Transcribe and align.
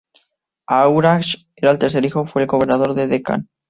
Aurangzeb, 0.67 1.41
el 1.57 1.77
tercer 1.79 2.03
hijo, 2.03 2.25
fue 2.25 2.41
el 2.41 2.47
gobernador 2.47 2.95
de 2.95 3.05
Decán. 3.05 3.49